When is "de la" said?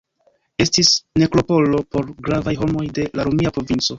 2.99-3.29